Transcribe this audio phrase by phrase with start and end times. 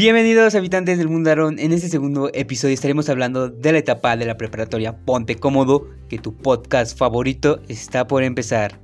[0.00, 1.58] Bienvenidos habitantes del Mundarón.
[1.58, 6.16] En este segundo episodio estaremos hablando de la etapa de la preparatoria Ponte Cómodo, que
[6.16, 8.80] tu podcast favorito está por empezar.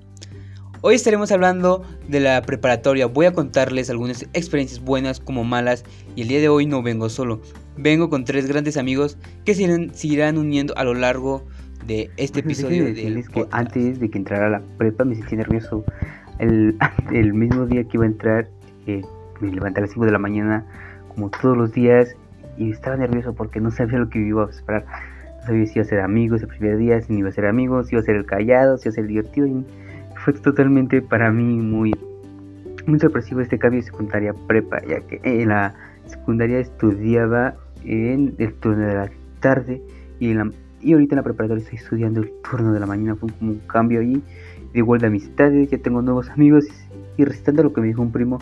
[0.82, 3.06] Hoy estaremos hablando de la preparatoria.
[3.06, 5.84] Voy a contarles algunas experiencias buenas como malas
[6.16, 7.40] y el día de hoy no vengo solo.
[7.78, 11.46] Vengo con tres grandes amigos que se irán, uniendo a lo largo
[11.86, 12.92] de este pues episodio.
[12.92, 15.82] Que antes de que entrara a la prepa me sentí nervioso.
[16.40, 16.76] El,
[17.10, 18.50] el mismo día que iba a entrar,
[18.86, 19.00] eh,
[19.40, 20.66] me levanté a las 5 de la mañana
[21.16, 22.14] como todos los días
[22.58, 24.84] y estaba nervioso porque no sabía lo que iba a esperar.
[25.40, 27.88] No sabía si iba a ser amigos el primer día, si iba a ser amigos,
[27.88, 29.46] si iba a ser el callado, si iba a ser el divertido.
[29.46, 29.64] Y
[30.16, 31.92] fue totalmente para mí muy,
[32.86, 35.74] muy sorpresivo este cambio de secundaria prepa, ya que en la
[36.06, 39.82] secundaria estudiaba en el turno de la tarde
[40.18, 43.16] y, la, y ahorita en la preparatoria estoy estudiando el turno de la mañana.
[43.16, 44.22] Fue como un cambio ahí
[44.72, 46.66] de igual de amistades, ya tengo nuevos amigos
[47.16, 48.38] y, recitando lo que me dijo un primo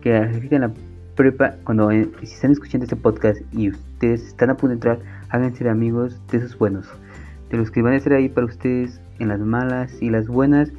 [0.00, 0.72] que en la
[1.14, 4.98] prepa, cuando eh, si están escuchando este podcast y ustedes están a punto de entrar,
[5.30, 6.88] háganse de amigos de esos buenos,
[7.50, 10.72] de los que van a estar ahí para ustedes en las malas y las buenas.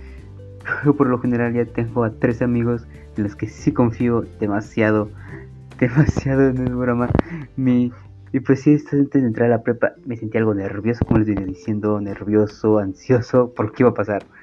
[0.83, 2.85] Yo por lo general ya tengo a tres amigos
[3.17, 5.09] en los que sí confío demasiado,
[5.79, 7.09] demasiado, no es broma.
[7.55, 7.91] Mi,
[8.33, 11.27] y pues sí, antes de entrar a la prepa me sentí algo nervioso, como les
[11.27, 14.25] venía diciendo, nervioso, ansioso por qué iba a pasar.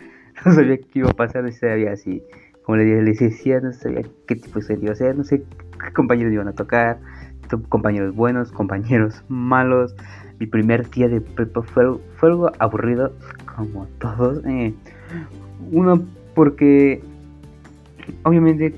[0.47, 2.23] No sabía qué iba a pasar, no sabía si,
[2.63, 6.33] como les decía, no sabía qué tipo de estudiante iba a no sé qué compañeros
[6.33, 6.99] iban a tocar,
[7.69, 9.95] compañeros buenos, compañeros malos.
[10.39, 11.85] Mi primer día de prepa fue,
[12.17, 13.13] fue algo aburrido,
[13.55, 14.45] como todos.
[14.47, 14.75] Eh,
[15.71, 16.03] uno,
[16.35, 17.03] porque
[18.25, 18.75] obviamente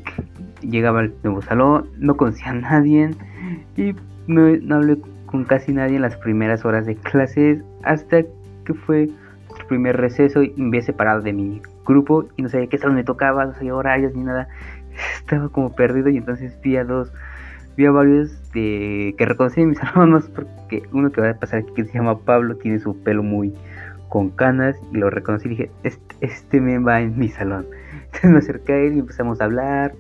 [0.61, 3.11] llegaba al nuevo salón, no conocía a nadie
[3.77, 3.95] y
[4.27, 8.23] no, no hablé con casi nadie en las primeras horas de clases hasta
[8.65, 12.69] que fue el primer receso y me había separado de mi grupo y no sabía
[12.69, 14.49] qué salón me tocaba, no sabía horarios ni nada
[15.19, 17.13] estaba como perdido y entonces vi a dos,
[17.77, 21.61] vi a varios de, que reconocí en mis hermanos porque uno que va a pasar
[21.61, 23.55] aquí que se llama Pablo tiene su pelo muy
[24.09, 27.67] con canas y lo reconocí dije, este, este me va en mi salón.
[28.07, 29.93] Entonces me acerqué a él y empezamos a hablar,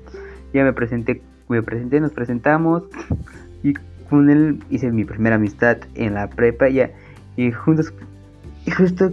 [0.52, 2.84] ya me presenté, me presenté, nos presentamos
[3.64, 3.74] y
[4.08, 6.90] con él hice mi primera amistad en la prepa ya,
[7.36, 7.92] y juntos
[8.66, 9.10] y justo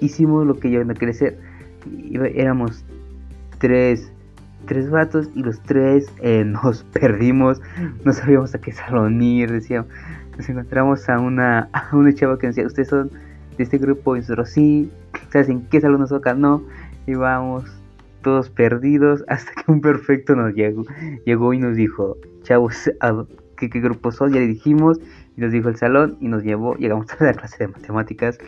[0.00, 1.38] hicimos lo que yo no quería hacer.
[2.34, 2.84] Éramos
[3.58, 4.10] tres
[4.66, 7.60] tres vatos y los tres eh, nos perdimos,
[8.04, 9.90] no sabíamos a qué salón ir, decíamos,
[10.36, 13.10] nos encontramos a una, a una chava que decía, ustedes son
[13.56, 14.90] de este grupo y nosotros sí,
[15.30, 16.34] ¿sabes en qué salón nos toca?
[16.34, 16.62] No,
[17.06, 17.64] íbamos
[18.22, 20.84] todos perdidos hasta que un perfecto nos llegó,
[21.24, 22.90] llegó y nos dijo, chavos,
[23.56, 24.32] ¿qué, grupo son?
[24.32, 24.98] Ya le dijimos
[25.36, 28.38] y nos dijo el salón y nos llevó, llegamos a la clase de matemáticas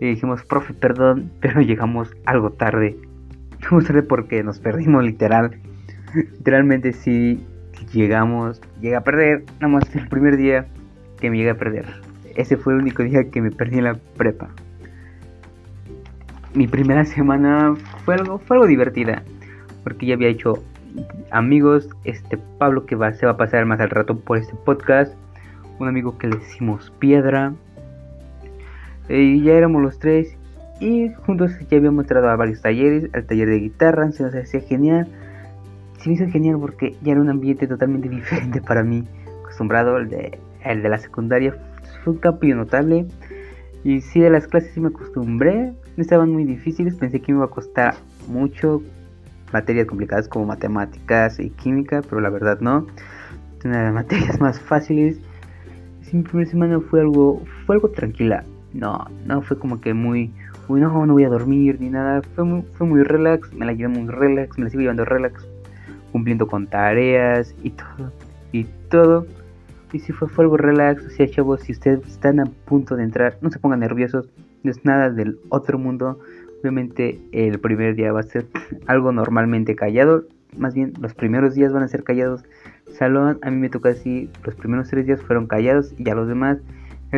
[0.00, 2.96] y dijimos, profe, perdón, pero llegamos algo tarde
[3.70, 5.58] no tarde porque nos perdimos literal.
[6.14, 7.44] Literalmente si
[7.92, 10.66] llegamos, llega a perder, nada más el primer día
[11.20, 11.86] que me llegué a perder.
[12.36, 14.48] Ese fue el único día que me perdí en la prepa.
[16.54, 19.22] Mi primera semana fue algo, fue algo divertida,
[19.84, 20.62] porque ya había hecho
[21.30, 25.14] amigos, este Pablo que va, se va a pasar más al rato por este podcast,
[25.78, 27.54] un amigo que le decimos Piedra,
[29.08, 30.36] y ya éramos los tres
[30.82, 34.60] y juntos ya habíamos entrado a varios talleres, al taller de guitarra, se nos hacía
[34.60, 35.06] genial.
[35.98, 39.04] Se me hizo genial porque ya era un ambiente totalmente diferente para mí,
[39.44, 41.54] acostumbrado al de, el de la secundaria.
[42.02, 43.06] Fue un cambio notable.
[43.84, 45.72] Y sí, de las clases sí me acostumbré.
[45.96, 47.94] Estaban muy difíciles, pensé que me iba a costar
[48.26, 48.82] mucho
[49.52, 52.88] materias complicadas como matemáticas y química, pero la verdad no.
[53.64, 55.20] Una de las materias más fáciles.
[56.12, 58.44] Mi primera semana fue algo, fue algo tranquila.
[58.74, 60.30] No, no fue como que muy
[60.68, 62.22] uy, no, no voy a dormir ni nada.
[62.34, 65.46] Fue muy, fue muy relax, me la llevé muy relax, me la sigo llevando relax,
[66.12, 68.12] cumpliendo con tareas y todo,
[68.52, 69.26] y todo.
[69.92, 73.04] Y si fue, fue algo relax, o sea, chavos, si ustedes están a punto de
[73.04, 74.28] entrar, no se pongan nerviosos,
[74.62, 76.18] no es nada del otro mundo.
[76.60, 78.46] Obviamente el primer día va a ser
[78.86, 80.24] algo normalmente callado,
[80.56, 82.44] más bien los primeros días van a ser callados.
[82.88, 86.28] Salón, a mí me toca así, los primeros tres días fueron callados y ya los
[86.28, 86.58] demás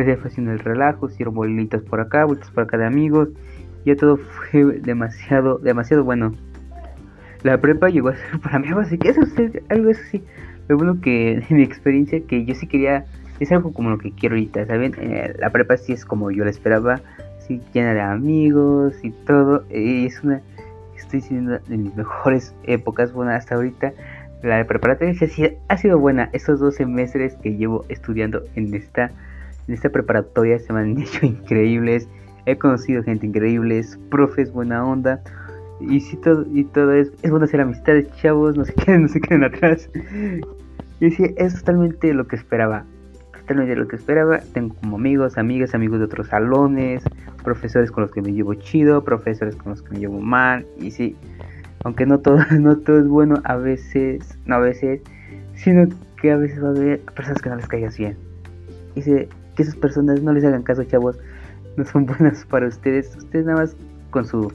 [0.03, 3.29] se fue haciendo el relajo, hicieron bolitas por acá, bolitas por acá de amigos.
[3.85, 6.33] Ya todo fue demasiado, demasiado bueno.
[7.43, 9.21] La prepa llegó a ser para mí algo así, que eso
[9.69, 10.21] algo así.
[10.67, 13.05] Lo bueno que en mi experiencia, que yo sí quería,
[13.39, 14.95] es algo como lo que quiero ahorita, ¿saben?
[14.97, 17.01] Eh, la prepa sí es como yo la esperaba,
[17.39, 19.63] sí llena de amigos y todo.
[19.69, 20.41] Es una,
[20.97, 23.93] estoy siendo de mis mejores épocas, bueno, hasta ahorita.
[24.41, 25.15] La preparatoria
[25.69, 29.11] ha sido buena estos dos semestres que llevo estudiando en esta
[29.67, 32.07] en esta preparatoria se me han hecho increíbles.
[32.45, 35.21] He conocido gente increíble, profes, buena onda.
[35.79, 39.07] Y si todo, y todo es, es bueno hacer amistades, chavos, no se queden, no
[39.07, 39.89] se queden atrás.
[40.99, 42.85] Y sí, es totalmente lo que esperaba.
[43.39, 44.39] Totalmente lo que esperaba.
[44.53, 47.03] Tengo como amigos, amigas, amigos de otros salones,
[47.43, 50.65] profesores con los que me llevo chido, profesores con los que me llevo mal.
[50.79, 51.15] Y sí,
[51.83, 55.01] aunque no todo, no todo es bueno, a veces, no a veces,
[55.55, 55.87] sino
[56.21, 58.17] que a veces va a haber personas que no les caigas bien.
[58.95, 61.17] Y sí, que esas personas no les hagan caso, chavos.
[61.77, 63.15] No son buenas para ustedes.
[63.17, 63.75] Ustedes nada más
[64.11, 64.53] con su...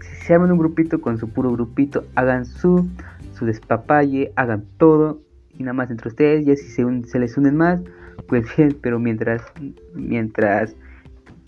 [0.00, 2.88] Si se arman un grupito con su puro grupito, hagan su,
[3.34, 5.20] su despapalle, hagan todo.
[5.58, 7.80] Y nada más entre ustedes, ya si se, se les unen más,
[8.28, 9.42] pues bien, pero mientras,
[9.94, 10.74] mientras,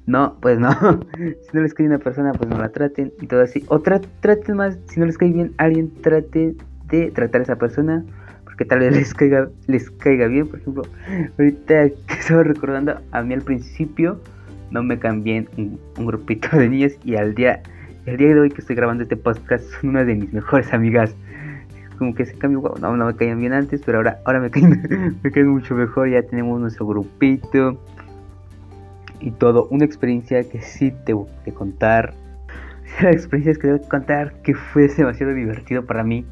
[0.07, 0.71] no, pues no,
[1.17, 4.57] si no les cae una persona, pues no la traten y todo así, o traten
[4.57, 6.57] más, si no les cae bien alguien, trate
[6.89, 8.05] de tratar a esa persona,
[8.53, 10.83] porque tal vez les caiga, les caiga bien, por ejemplo,
[11.39, 14.21] ahorita que estaba recordando, a mí al principio
[14.71, 17.63] no me cambié un, un grupito de niñas y al día,
[18.05, 21.15] el día de hoy que estoy grabando este podcast son una de mis mejores amigas.
[21.97, 25.19] Como que ese cambio, no, no me caían bien antes, pero ahora, ahora me caen,
[25.23, 27.81] me caen mucho mejor, ya tenemos nuestro grupito
[29.19, 32.13] y todo, una experiencia que sí te a contar,
[33.03, 36.27] la experiencia que te voy a contar que fue demasiado divertido para mí,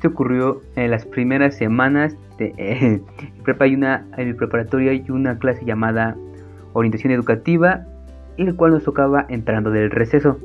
[0.00, 3.02] esto ocurrió en las primeras semanas de eh,
[3.44, 6.16] prepa una, en mi preparatoria hay una clase llamada
[6.72, 7.84] orientación educativa,
[8.38, 10.38] y el cual nos tocaba entrando del receso.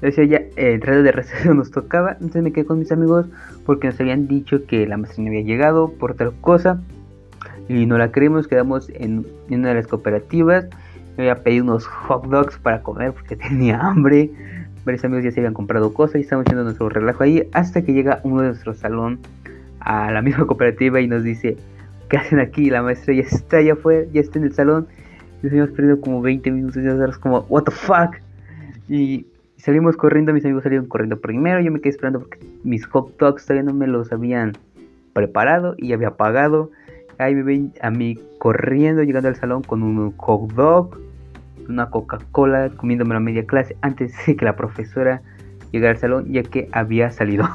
[0.00, 3.26] Decía ya, eh, entrada de receso nos tocaba, entonces me quedé con mis amigos
[3.66, 6.80] porque nos habían dicho que la maestra no había llegado por tal cosa
[7.68, 10.64] y no la creímos, quedamos en, una de las cooperativas,
[11.18, 14.30] me había pedido unos hot dogs para comer porque tenía hambre,
[14.84, 17.92] varios amigos ya se habían comprado cosas y estábamos haciendo nuestro relajo ahí hasta que
[17.92, 19.18] llega uno de nuestro salón
[19.80, 21.56] a la misma cooperativa y nos dice,
[22.08, 22.70] ¿qué hacen aquí?
[22.70, 24.86] La maestra ya está allá afuera, ya está en el salón.
[25.42, 28.16] Nos habíamos perdido como 20 minutos y nosotros como, what the fuck?
[28.88, 29.26] Y
[29.56, 33.46] salimos corriendo, mis amigos salieron corriendo primero, yo me quedé esperando porque mis hot dogs
[33.46, 34.52] todavía no me los habían
[35.12, 36.70] preparado y ya había pagado.
[37.18, 40.98] Ahí me ven a mí corriendo, llegando al salón con un hot dog,
[41.68, 45.22] una Coca-Cola, comiéndome la media clase antes de que la profesora
[45.72, 47.48] llegara al salón, ya que había salido.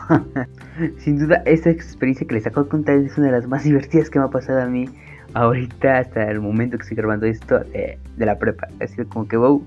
[0.98, 4.10] Sin duda, esta experiencia que les acabo de contar es una de las más divertidas
[4.10, 4.90] que me ha pasado a mí
[5.34, 8.68] ahorita hasta el momento que estoy grabando esto de, de la prepa.
[8.82, 9.64] Así como que wow,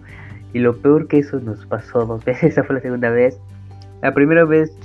[0.52, 3.38] y lo peor que eso nos pasó dos veces, esa fue la segunda vez.
[4.02, 4.76] La primera vez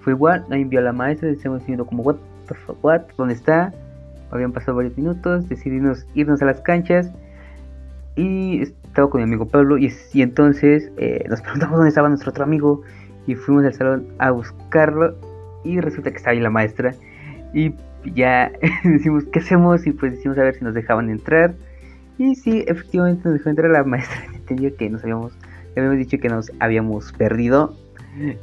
[0.00, 2.16] fue igual, la envió a la maestra, decíamos diciendo como, what
[2.48, 3.72] the fuck, what, ¿dónde está?
[4.30, 7.12] Habían pasado varios minutos, decidimos irnos a las canchas
[8.16, 12.30] y estaba con mi amigo Pablo y, y entonces eh, nos preguntamos dónde estaba nuestro
[12.30, 12.82] otro amigo
[13.26, 15.14] y fuimos al salón a buscarlo
[15.64, 16.94] y resulta que estaba ahí la maestra
[17.54, 17.74] y
[18.14, 18.52] ya
[18.84, 21.54] decimos qué hacemos y pues decimos a ver si nos dejaban entrar
[22.18, 24.24] y sí, efectivamente nos dejó entrar la maestra.
[24.34, 25.32] Entendió que nos habíamos,
[25.76, 27.74] habíamos dicho que nos habíamos perdido.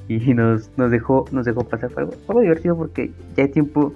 [0.08, 1.92] Y nos, nos dejó, nos dejó pasar.
[1.92, 3.94] Fue algo, divertido porque ya hay tiempo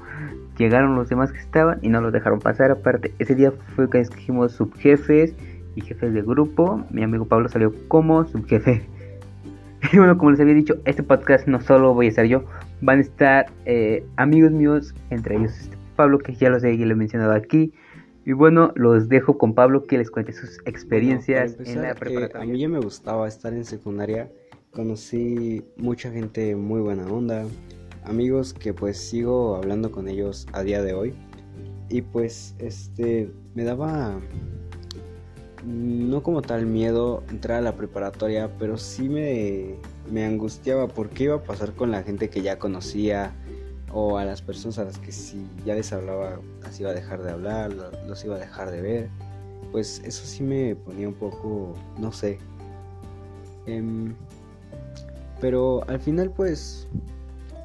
[0.56, 2.70] llegaron los demás que estaban y no los dejaron pasar.
[2.70, 5.34] Aparte, ese día fue que escogimos subjefes
[5.76, 6.84] y jefes de grupo.
[6.92, 8.88] Mi amigo Pablo salió como subjefe.
[9.92, 12.46] Y bueno, como les había dicho, este podcast no solo voy a estar yo,
[12.80, 16.94] van a estar eh, amigos míos, entre ellos este Pablo, que ya los he, lo
[16.94, 17.74] he mencionado aquí,
[18.26, 22.44] y bueno, los dejo con Pablo que les cuente sus experiencias en la preparatoria.
[22.44, 24.32] a mí ya me gustaba estar en secundaria.
[24.72, 27.46] Conocí mucha gente muy buena onda,
[28.06, 31.14] amigos que pues sigo hablando con ellos a día de hoy.
[31.90, 34.20] Y pues este me daba
[35.66, 39.76] no como tal miedo entrar a la preparatoria, pero sí me,
[40.12, 43.34] me angustiaba porque iba a pasar con la gente que ya conocía
[43.92, 47.22] o a las personas a las que si ya les hablaba las iba a dejar
[47.22, 47.72] de hablar,
[48.08, 49.10] los iba a dejar de ver,
[49.72, 52.40] pues eso sí me ponía un poco, no sé.
[53.66, 54.14] Em,
[55.40, 56.88] pero al final pues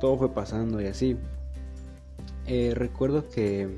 [0.00, 1.16] todo fue pasando y así.
[2.46, 3.68] Eh, recuerdo que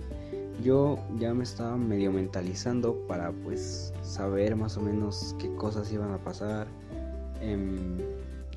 [0.63, 6.13] yo ya me estaba medio mentalizando para pues saber más o menos qué cosas iban
[6.13, 6.67] a pasar,
[7.41, 7.97] em,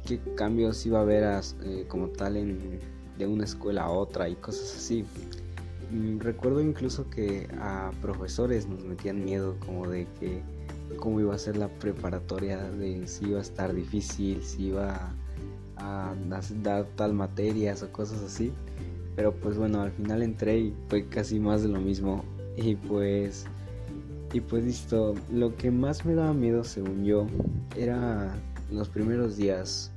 [0.05, 2.79] qué cambios iba a haber eh, como tal en
[3.17, 5.05] de una escuela a otra y cosas así.
[5.91, 10.41] Mm, recuerdo incluso que a profesores nos metían miedo como de que
[10.98, 15.13] cómo iba a ser la preparatoria, de si iba a estar difícil, si iba
[15.77, 16.13] a
[16.62, 18.51] dar tal materias o cosas así.
[19.15, 22.24] Pero pues bueno, al final entré y fue casi más de lo mismo.
[22.58, 23.48] Y pues
[24.34, 27.27] y pues listo, lo que más me daba miedo según yo
[27.77, 28.36] era
[28.72, 29.91] los primeros días.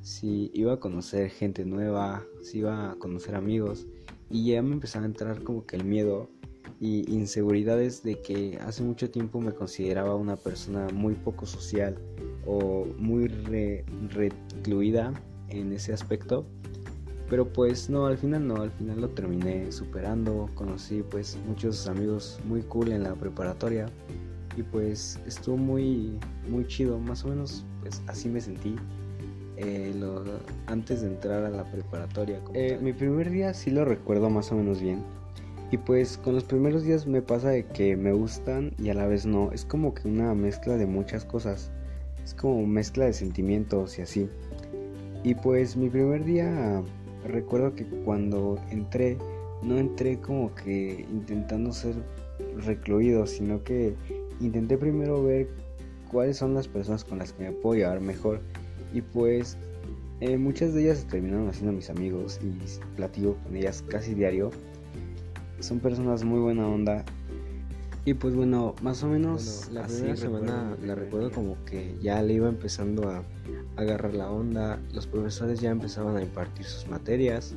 [0.00, 3.86] Si iba a conocer gente nueva, si iba a conocer amigos.
[4.30, 6.30] Y ya me empezaba a entrar como que el miedo
[6.80, 11.98] y inseguridades de que hace mucho tiempo me consideraba una persona muy poco social
[12.46, 15.12] o muy recluida
[15.50, 16.46] en ese aspecto
[17.32, 22.38] Pero pues no, al final no, al final lo terminé superando, conocí pues muchos amigos
[22.44, 23.86] muy cool en la preparatoria
[24.54, 28.76] y pues estuvo muy muy chido, más o menos pues así me sentí
[29.56, 29.94] eh,
[30.66, 32.38] antes de entrar a la preparatoria.
[32.52, 35.02] Eh, mi primer día sí lo recuerdo más o menos bien
[35.70, 39.06] y pues con los primeros días me pasa de que me gustan y a la
[39.06, 41.70] vez no, es como que una mezcla de muchas cosas,
[42.22, 44.28] es como mezcla de sentimientos y así.
[45.24, 46.82] Y pues mi primer día
[47.24, 49.18] recuerdo que cuando entré,
[49.62, 51.94] no entré como que intentando ser
[52.64, 53.94] recluido, sino que
[54.40, 55.48] intenté primero ver
[56.10, 58.40] cuáles son las personas con las que me puedo llevar mejor.
[58.92, 59.56] Y pues
[60.20, 62.52] eh, muchas de ellas se terminaron haciendo mis amigos y
[62.96, 64.50] platico con ellas casi diario.
[65.60, 67.04] Son personas muy buena onda.
[68.04, 72.34] Y pues bueno, más o menos la primera semana la recuerdo como que ya le
[72.34, 73.22] iba empezando a
[73.76, 77.54] agarrar la onda, los profesores ya empezaban a impartir sus materias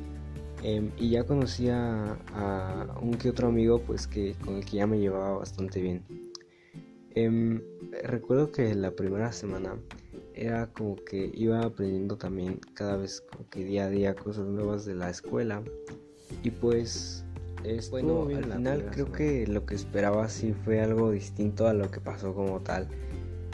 [0.62, 4.86] em, y ya conocía a un que otro amigo pues que con el que ya
[4.86, 6.04] me llevaba bastante bien.
[7.16, 7.60] Em,
[8.04, 9.74] recuerdo que la primera semana
[10.34, 14.84] era como que iba aprendiendo también cada vez como que día a día cosas nuevas
[14.84, 15.62] de la escuela.
[16.42, 17.25] Y pues
[17.90, 22.00] bueno al final creo que lo que esperaba sí fue algo distinto a lo que
[22.00, 22.88] pasó como tal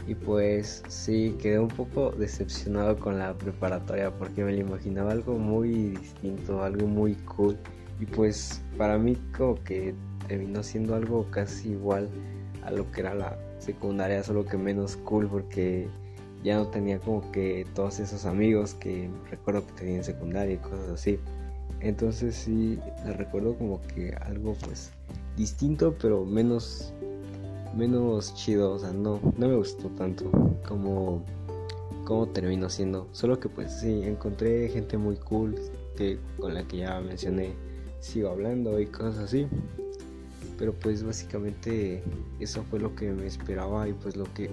[0.06, 5.38] y pues sí, quedé un poco decepcionado con la preparatoria porque me lo imaginaba algo
[5.38, 7.56] muy distinto, algo muy cool.
[8.00, 9.94] Y pues para mí como que
[10.26, 12.08] terminó siendo algo casi igual
[12.64, 15.86] a lo que era la secundaria, solo que menos cool porque
[16.42, 20.58] ya no tenía como que todos esos amigos que recuerdo que tenía en secundaria y
[20.58, 21.20] cosas así.
[21.82, 24.92] Entonces sí, la recuerdo como que algo pues
[25.36, 26.94] distinto pero menos
[27.74, 30.30] menos chido, o sea, no, no me gustó tanto
[30.66, 31.24] como,
[32.04, 33.08] como terminó siendo.
[33.12, 35.54] Solo que pues sí, encontré gente muy cool
[35.96, 37.54] que, con la que ya mencioné,
[38.00, 39.46] sigo hablando y cosas así.
[40.58, 42.02] Pero pues básicamente
[42.38, 44.50] eso fue lo que me esperaba y pues lo que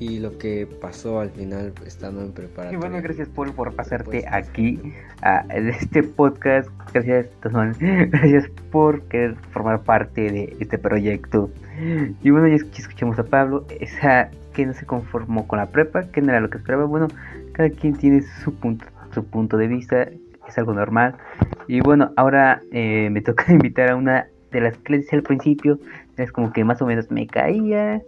[0.00, 2.74] y lo que pasó al final estando en preparación.
[2.74, 4.80] Y bueno, gracias Paul por pasarte pues, aquí
[5.22, 6.68] a este podcast.
[6.92, 11.50] Gracias, gracias por querer formar parte de este proyecto.
[12.22, 16.20] Y bueno, ya escuchamos a Pablo, esa que no se conformó con la prepa, que
[16.22, 16.84] no era lo que esperaba.
[16.84, 17.08] Bueno,
[17.52, 20.08] cada quien tiene su punto, su punto de vista,
[20.48, 21.16] es algo normal.
[21.66, 25.78] Y bueno, ahora eh, me toca invitar a una de las clases al principio,
[26.16, 28.00] es como que más o menos me caía.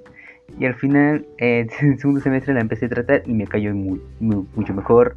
[0.58, 3.74] Y al final, eh, en el segundo semestre la empecé a tratar y me cayó
[3.74, 5.14] muy, mucho mejor.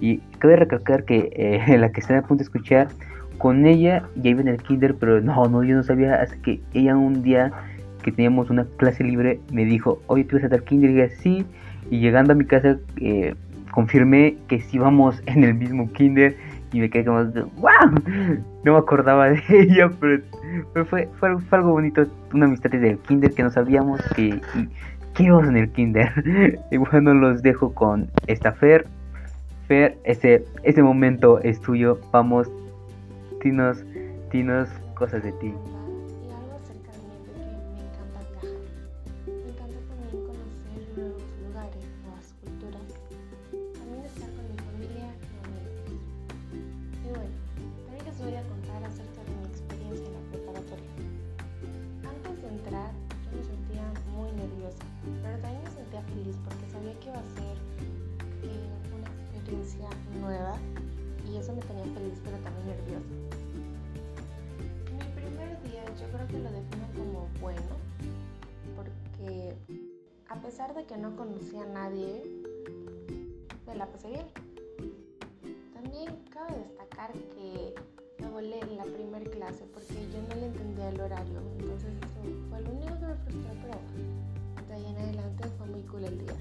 [0.00, 2.88] Y cabe recalcar que eh, la que está a punto de escuchar,
[3.38, 6.60] con ella ya iba en el kinder, pero no, no, yo no sabía hasta que
[6.74, 7.52] ella un día
[8.02, 10.90] que teníamos una clase libre me dijo, oye, ¿tú vas a dar kinder?
[10.90, 11.46] Y dije, sí.
[11.90, 13.34] Y llegando a mi casa, eh,
[13.70, 16.36] confirmé que sí íbamos en el mismo kinder
[16.72, 18.02] y me quedé como, ¡wow!
[18.64, 20.22] No me acordaba de ella, pero,
[20.86, 24.40] fue, fue, algo bonito, una amistad desde el kinder que no sabíamos que,
[25.14, 26.12] que íbamos en el kinder.
[26.70, 28.86] y bueno, los dejo con esta Fer.
[29.66, 32.50] Fer, ese, ese momento es tuyo, vamos,
[33.42, 33.84] dinos,
[34.30, 35.54] dinos cosas de ti.
[70.66, 72.20] De que no conocía a nadie,
[73.64, 74.26] me la pasé bien.
[75.72, 77.74] También cabe destacar que
[78.18, 82.48] me volé en la primera clase porque yo no le entendía el horario, entonces eso
[82.50, 86.18] fue lo único que me frustró, pero de ahí en adelante fue muy cool el
[86.18, 86.36] día.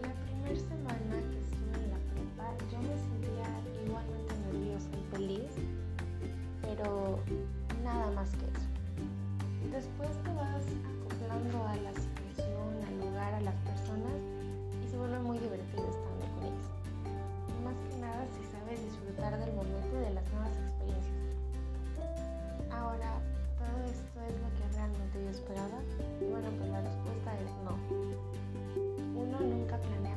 [0.00, 3.48] La primera semana que estuve en la prepa, yo me sentía
[3.84, 5.52] igualmente nerviosa y feliz,
[6.62, 7.18] pero
[7.84, 8.68] nada más que eso.
[9.70, 10.64] Después te vas
[11.04, 12.13] acoplando a las
[13.44, 14.16] las personas
[14.82, 16.66] y se vuelve muy divertido estando con ellos.
[17.62, 21.14] más que nada si sabes disfrutar del momento y de las nuevas experiencias.
[22.72, 23.20] Ahora,
[23.60, 25.78] ¿todo esto es lo que realmente yo esperaba?
[26.20, 27.76] Y bueno, pues la respuesta es no.
[29.12, 30.13] Uno nunca planea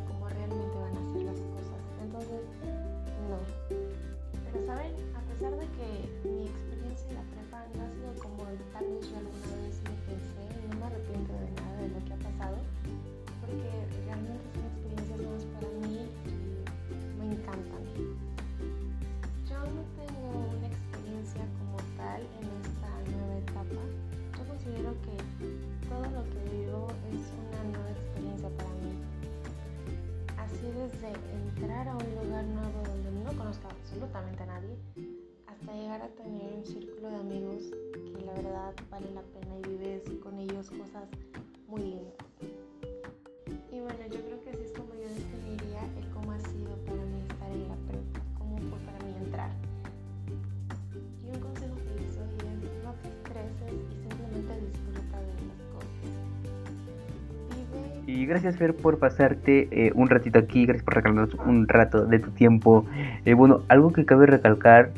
[31.59, 34.77] entrar a un lugar nuevo donde no conozca absolutamente a nadie,
[35.47, 39.69] hasta llegar a tener un círculo de amigos que la verdad vale la pena y
[39.69, 41.09] vives con ellos cosas
[58.27, 62.31] gracias Fer por pasarte eh, un ratito aquí, gracias por regalarnos un rato de tu
[62.31, 62.86] tiempo.
[63.25, 64.91] Eh, bueno, algo que cabe recalcar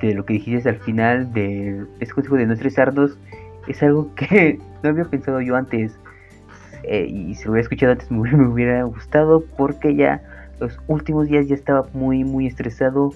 [0.00, 3.18] de lo que dijiste al final de ese consejo de no estresarnos
[3.66, 5.98] es algo que no había pensado yo antes.
[6.84, 10.22] Eh, y si lo hubiera escuchado antes me me hubiera gustado porque ya
[10.60, 13.12] los últimos días ya estaba muy muy estresado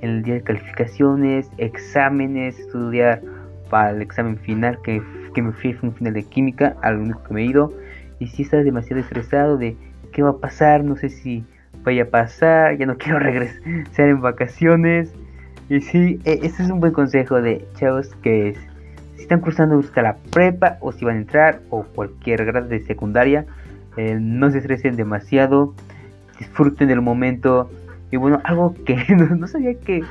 [0.00, 3.20] el día de calificaciones, exámenes, estudiar
[3.68, 5.02] para el examen final que,
[5.34, 7.72] que me fui fue un final de química, al único que me he ido
[8.18, 9.76] y sí estaba demasiado estresado de
[10.12, 11.44] qué va a pasar, no sé si
[11.84, 15.12] vaya a pasar, ya no quiero regresar en vacaciones.
[15.68, 18.58] Y sí, e- ese es un buen consejo de chavos que es-
[19.16, 22.80] si están cursando hasta la prepa o si van a entrar o cualquier grado de
[22.80, 23.44] secundaria,
[23.96, 25.74] eh, no se estresen demasiado,
[26.38, 27.70] disfruten del momento.
[28.10, 30.02] Y bueno, algo que no, no sabía que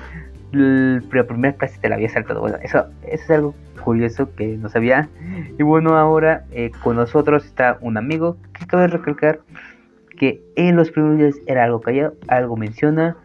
[0.58, 2.42] la primera clase te la había saltado.
[2.42, 5.10] Bueno, eso, eso es algo curioso que no sabía.
[5.58, 9.40] Y bueno, ahora eh, con nosotros está un amigo que cabe recalcar
[10.18, 13.16] que en los primeros días era algo callado, algo menciona.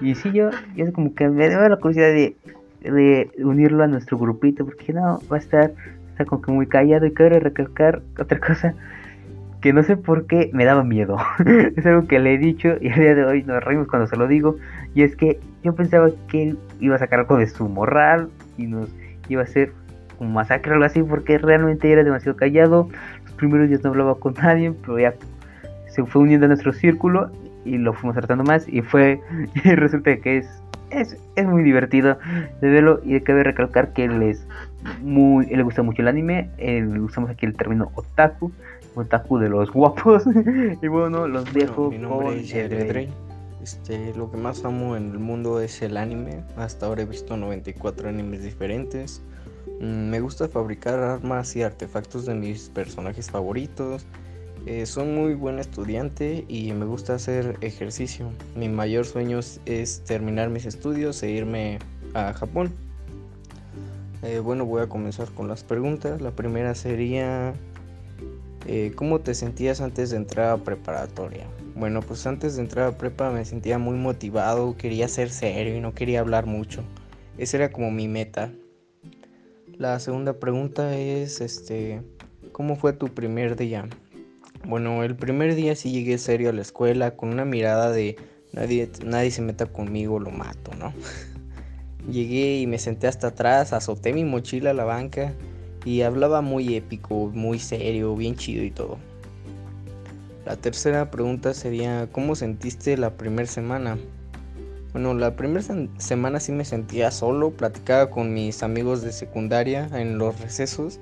[0.00, 2.36] Y sí, yo, yo como que me daba la curiosidad de,
[2.80, 5.72] de unirlo a nuestro grupito, porque no, va a estar,
[6.10, 7.06] está como que muy callado.
[7.06, 8.74] Y cabe recalcar otra cosa
[9.62, 11.16] que no sé por qué me daba miedo.
[11.76, 14.16] es algo que le he dicho y el día de hoy nos reímos cuando se
[14.16, 14.56] lo digo.
[14.94, 18.28] Y es que yo pensaba que él iba a sacar algo de su moral
[18.58, 18.90] y nos
[19.28, 19.72] iba a hacer
[20.18, 22.88] un masacre o algo así porque realmente era demasiado callado.
[23.24, 25.14] Los primeros días no hablaba con nadie, pero ya
[25.86, 27.30] se fue uniendo a nuestro círculo
[27.64, 29.20] y lo fuimos tratando más y fue
[29.64, 32.18] y resulta que es es, es muy divertido
[32.60, 34.46] de verlo y cabe recalcar que él es
[35.00, 38.52] muy le gusta mucho el anime, él usamos aquí el término otaku,
[38.94, 40.24] otaku de los guapos
[40.82, 43.08] y bueno, los Bueno, dejo mi nombre con es el.
[43.62, 46.42] Este, lo que más amo en el mundo es el anime.
[46.56, 49.22] Hasta ahora he visto 94 animes diferentes.
[49.80, 54.04] Mm, Me gusta fabricar armas y artefactos de mis personajes favoritos.
[54.66, 58.30] Eh, soy muy buen estudiante y me gusta hacer ejercicio.
[58.56, 61.78] Mi mayor sueño es- es terminar mis estudios e irme
[62.14, 62.72] a Japón.
[64.22, 66.20] Eh, bueno, voy a comenzar con las preguntas.
[66.20, 67.54] La primera sería,
[68.66, 71.46] eh, ¿cómo te sentías antes de entrar a preparatoria?
[71.74, 75.80] Bueno, pues antes de entrar a prepa me sentía muy motivado, quería ser serio y
[75.80, 76.84] no quería hablar mucho.
[77.38, 78.52] Esa era como mi meta.
[79.78, 82.02] La segunda pregunta es, este,
[82.52, 83.88] ¿cómo fue tu primer día?
[84.64, 88.16] Bueno, el primer día sí llegué serio a la escuela con una mirada de
[88.52, 90.92] nadie, nadie se meta conmigo, lo mato, ¿no?
[92.08, 95.32] Llegué y me senté hasta atrás, azoté mi mochila a la banca
[95.84, 98.98] y hablaba muy épico, muy serio, bien chido y todo.
[100.44, 103.96] La tercera pregunta sería, ¿cómo sentiste la primera semana?
[104.92, 109.88] Bueno, la primera sem- semana sí me sentía solo, platicaba con mis amigos de secundaria
[109.94, 111.00] en los recesos.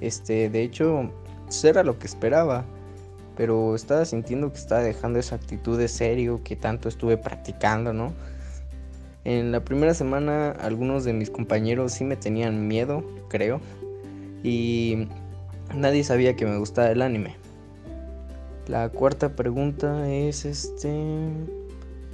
[0.00, 1.10] Este, de hecho,
[1.48, 2.64] eso era lo que esperaba,
[3.36, 8.12] pero estaba sintiendo que estaba dejando esa actitud de serio que tanto estuve practicando, ¿no?
[9.24, 13.60] En la primera semana algunos de mis compañeros sí me tenían miedo, creo,
[14.44, 15.08] y
[15.74, 17.34] nadie sabía que me gustaba el anime.
[18.68, 20.90] La cuarta pregunta es este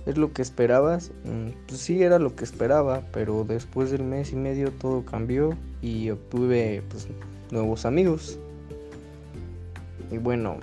[0.07, 1.13] ¿Es lo que esperabas?
[1.25, 5.51] Mm, Pues sí, era lo que esperaba, pero después del mes y medio todo cambió
[5.83, 7.07] y obtuve pues,
[7.51, 8.39] nuevos amigos.
[10.11, 10.57] Y bueno,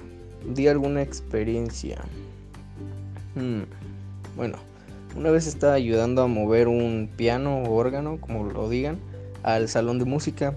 [0.53, 1.99] di alguna experiencia.
[3.36, 3.62] Hmm,
[4.36, 4.58] Bueno,
[5.15, 8.97] una vez estaba ayudando a mover un piano o órgano, como lo digan,
[9.43, 10.56] al salón de música.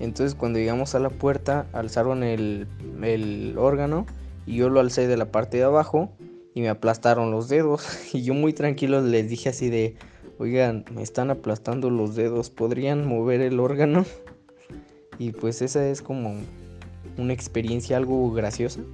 [0.00, 2.66] Entonces cuando llegamos a la puerta, alzaron el,
[3.02, 4.06] el órgano
[4.46, 6.10] y yo lo alcé de la parte de abajo
[6.54, 7.86] y me aplastaron los dedos.
[8.14, 9.96] Y yo muy tranquilo les dije así de,
[10.38, 14.04] oigan, me están aplastando los dedos, ¿podrían mover el órgano?
[15.16, 16.34] Y pues esa es como
[17.18, 18.80] una experiencia algo graciosa.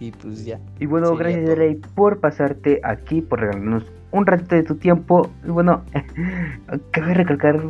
[0.00, 0.60] Y pues ya.
[0.80, 1.56] Y bueno, gracias.
[1.56, 5.28] Rey por pasarte aquí, por regalarnos un ratito de tu tiempo.
[5.44, 5.82] Bueno,
[6.92, 7.60] cabe recalcar,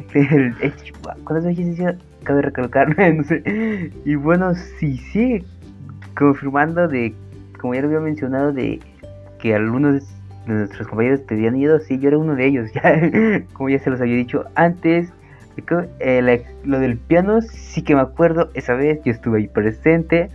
[1.24, 1.96] ¿cuántas veces decía?
[2.22, 3.90] Cabe recalcar, no sé.
[4.04, 5.42] Y bueno, sí, sí,
[6.16, 7.14] confirmando de,
[7.60, 8.78] como ya lo había mencionado, de
[9.38, 10.04] que algunos
[10.46, 13.00] de nuestros compañeros te habían ido, sí, yo era uno de ellos, ya,
[13.54, 15.10] como ya se los había dicho antes.
[16.00, 20.28] eh, lo del piano, sí que me acuerdo, esa vez yo estuve ahí presente.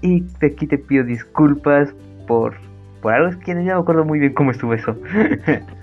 [0.00, 1.92] Y de aquí te pido disculpas
[2.26, 2.54] por,
[3.06, 4.96] por algo es que no me acuerdo muy bien cómo estuvo eso.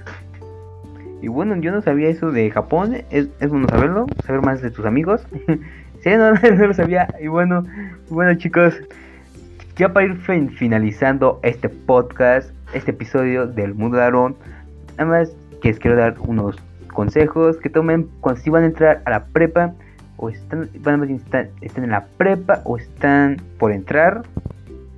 [1.22, 2.98] Y bueno, yo no sabía eso de Japón.
[3.10, 5.26] Es, bueno saberlo, saber más de tus amigos.
[6.02, 7.08] sí, no, no, lo sabía.
[7.22, 7.64] Y bueno,
[8.10, 8.78] bueno chicos,
[9.78, 14.36] ya para ir finalizando este podcast, este episodio del Mundo de Aarón,
[14.98, 19.02] nada más que les quiero dar unos consejos que tomen cuando si van a entrar
[19.06, 19.72] a la prepa
[20.18, 24.24] o están, van están, están en la prepa o están por entrar.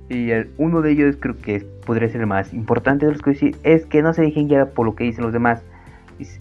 [0.08, 3.30] Y el, uno de ellos creo que podría ser el más importante de los que
[3.30, 5.62] decir es que no se dejen guiar por lo que dicen los demás.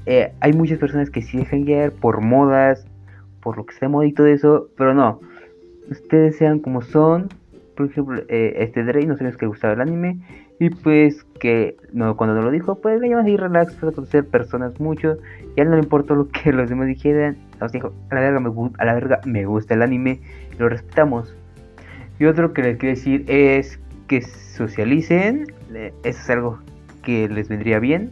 [0.05, 2.85] Eh, hay muchas personas que sí dejan guiar por modas,
[3.41, 5.19] por lo que está de y todo eso, pero no.
[5.89, 7.29] Ustedes sean como son.
[7.75, 10.19] Por ejemplo, eh, este Drake no sabías que le gustaba el anime.
[10.59, 14.25] Y pues que no, cuando no lo dijo, pues le llamas ahí relax para conocer
[14.25, 15.17] personas mucho.
[15.55, 17.37] Y a él no le importó lo que los demás dijeran.
[17.59, 20.21] Nos dijo, a la verga me, me gusta el anime
[20.53, 21.35] y lo respetamos.
[22.19, 25.47] Y otro que les quiero decir es que socialicen.
[25.73, 26.59] Eso es algo
[27.03, 28.11] que les vendría bien.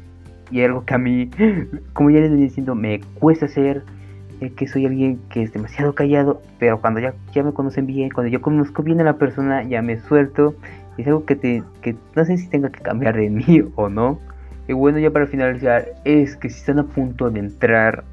[0.51, 1.29] Y algo que a mí,
[1.93, 3.83] como ya les venía diciendo, me cuesta hacer.
[4.57, 6.41] que soy alguien que es demasiado callado.
[6.59, 9.81] Pero cuando ya, ya me conocen bien, cuando yo conozco bien a la persona, ya
[9.81, 10.55] me suelto.
[10.97, 14.19] Es algo que, te, que no sé si tenga que cambiar de mí o no.
[14.67, 18.03] Y bueno, ya para finalizar, es que si están a punto de entrar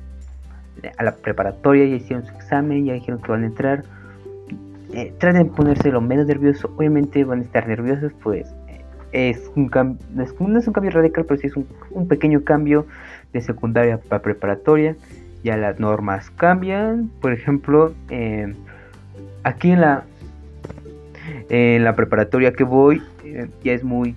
[0.96, 3.84] a la preparatoria, ya hicieron su examen, ya dijeron que van a entrar
[4.92, 6.72] eh, traten de ponerse lo menos nervioso.
[6.76, 8.52] Obviamente van a estar nerviosos, pues
[9.12, 12.86] eh, es un cambio, no es, un cambio radical, pero sí es un, pequeño cambio
[13.32, 14.96] de secundaria para preparatoria.
[15.44, 17.10] Ya las normas cambian.
[17.20, 18.52] Por ejemplo, eh,
[19.44, 20.04] aquí en la,
[21.48, 23.02] en la preparatoria que voy,
[23.62, 24.16] ya es muy.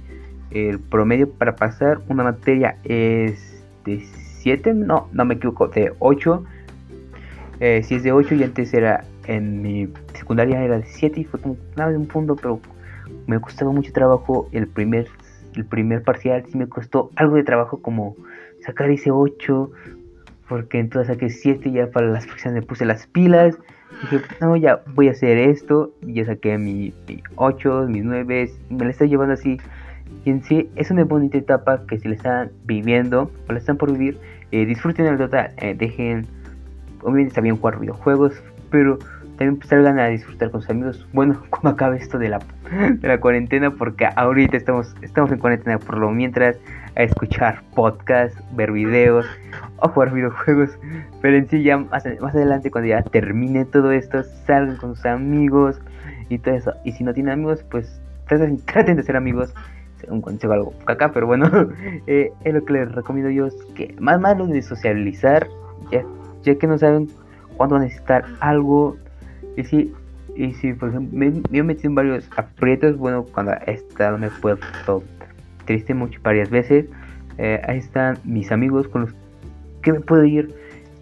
[0.49, 4.03] El promedio para pasar una materia es de
[4.39, 6.43] 7, no, no me equivoco, de 8.
[7.81, 9.87] si es de 8 y antes era en mi
[10.23, 12.59] secundaria era de 7 y fue como nada de un punto, pero
[13.27, 15.07] me costaba mucho trabajo el primer,
[15.55, 18.15] el primer parcial, sí me costó algo de trabajo como
[18.65, 19.71] sacar ese 8,
[20.47, 23.57] porque entonces saqué 7 ya para las fracciones me puse las pilas,
[24.01, 26.93] dije, no, ya voy a hacer esto, y ya saqué mi,
[27.35, 29.57] 8, mis 9, me la estoy llevando así,
[30.23, 33.75] y en sí es una bonita etapa que si la están viviendo o la están
[33.77, 34.17] por vivir,
[34.51, 36.27] eh, disfruten el total, eh, dejen,
[37.01, 38.99] obviamente está bien jugar videojuegos, pero
[39.65, 41.07] salgan a disfrutar con sus amigos.
[41.13, 42.39] Bueno, cuando acabe esto de la,
[42.99, 46.57] de la cuarentena, porque ahorita estamos, estamos en cuarentena por lo mientras
[46.95, 49.25] a escuchar podcasts, ver videos
[49.77, 50.77] o jugar videojuegos.
[51.21, 55.05] Pero en sí ya más, más adelante cuando ya termine todo esto, salgan con sus
[55.05, 55.81] amigos
[56.29, 56.73] y todo eso.
[56.83, 58.57] Y si no tienen amigos, pues traten,
[58.95, 59.53] de ser amigos.
[60.09, 61.45] Un consejo algo acá, pero bueno,
[62.07, 63.47] eh, es lo que les recomiendo yo.
[63.47, 65.47] Es que más malo de socializar,
[65.91, 66.03] ya,
[66.41, 67.07] ya que no saben
[67.55, 68.97] cuando necesitar algo.
[69.55, 69.93] Y si,
[70.35, 74.17] y si por ejemplo, me, me he metido en varios aprietos, bueno, cuando he estado,
[74.17, 75.03] me he puesto
[75.65, 76.85] triste mucho varias veces.
[77.37, 79.13] Eh, ahí están mis amigos con los
[79.81, 80.53] que me puedo ir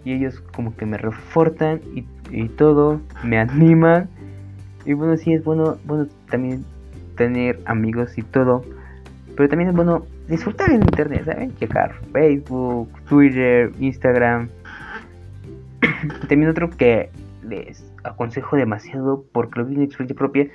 [0.04, 4.08] y ellos como que me refortan y, y todo, me animan.
[4.84, 6.64] Y bueno, sí es bueno, bueno también
[7.16, 8.64] tener amigos y todo.
[9.36, 11.54] Pero también es bueno disfrutar en internet, ¿saben?
[11.56, 14.48] Checar Facebook, Twitter, Instagram.
[16.28, 17.10] También otro que
[17.48, 20.48] les aconsejo demasiado porque lo vi en experiencia propia.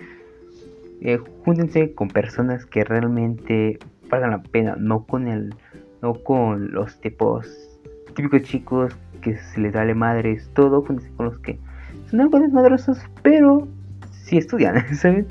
[1.01, 3.79] Eh, júntense con personas que realmente
[4.09, 5.53] valgan la pena, no con el,
[6.01, 7.79] no con los tipos
[8.15, 11.59] típicos chicos que se les dale madres, todo, júntense con los que
[12.09, 13.67] son algo desmadrosos, pero
[14.11, 15.27] si estudian, ¿saben?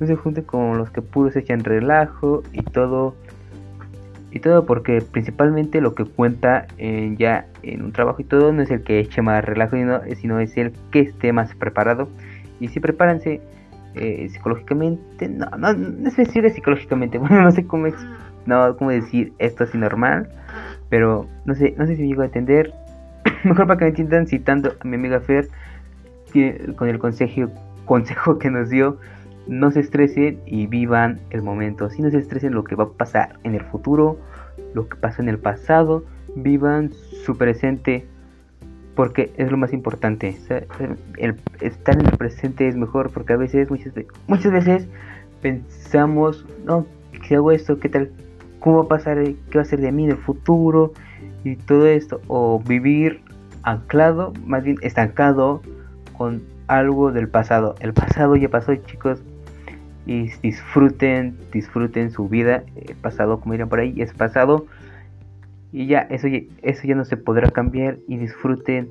[0.00, 3.14] No se junten con los que puros echan relajo y todo
[4.34, 8.62] y todo porque principalmente lo que cuenta en ya en un trabajo y todo no
[8.62, 9.76] es el que eche más relajo,
[10.16, 12.08] sino, es el que esté más preparado.
[12.58, 13.40] Y si prepárense
[13.94, 17.86] eh, psicológicamente, no, no, no es decir psicológicamente, bueno, no sé cómo,
[18.44, 20.28] no, cómo decir esto así normal,
[20.88, 22.74] pero no sé, no sé si me llego a entender.
[23.44, 25.48] Mejor para que me entiendan citando a mi amiga Fer
[26.74, 27.52] con el consejo,
[27.84, 28.98] consejo que nos dio
[29.46, 31.90] no se estresen y vivan el momento.
[31.90, 34.18] Si no se estresen lo que va a pasar en el futuro,
[34.74, 36.04] lo que pasó en el pasado,
[36.34, 38.06] vivan su presente
[38.94, 40.28] porque es lo más importante.
[41.60, 43.92] estar en el presente es mejor porque a veces, muchas,
[44.28, 44.88] muchas veces
[45.42, 46.86] pensamos, no,
[47.26, 48.10] si hago esto, ¿qué tal?
[48.60, 49.22] ¿Cómo va a pasar?
[49.22, 50.92] ¿Qué va a ser de mí en el futuro?
[51.42, 52.20] Y todo esto.
[52.28, 53.20] O vivir
[53.62, 55.60] anclado, más bien estancado
[56.16, 57.74] con algo del pasado.
[57.80, 59.22] El pasado ya pasó, chicos
[60.06, 62.64] y disfruten, disfruten su vida.
[62.76, 64.66] El pasado, como dirán por ahí, es pasado.
[65.72, 66.28] Y ya, eso,
[66.62, 67.98] eso ya no se podrá cambiar.
[68.08, 68.90] Y disfruten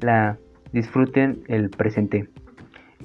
[0.00, 0.38] la
[0.72, 2.28] disfruten el presente.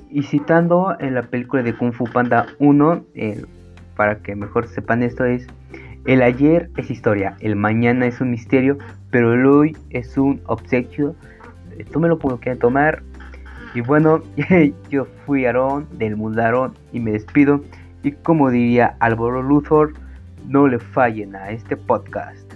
[0.10, 3.04] Y citando en la película de Kung Fu Panda 1,
[3.96, 5.48] para que mejor sepan esto, es
[6.06, 8.78] El ayer es historia, el mañana es un misterio,
[9.10, 11.16] pero el hoy es un obsequio.
[11.92, 13.04] Tómelo como quieran tomar.
[13.76, 14.24] Y bueno,
[14.90, 17.62] yo fui Aarón del Mundarón y me despido.
[18.04, 19.94] Y como diría Álvaro Luthor,
[20.48, 22.54] no le fallen a este podcast.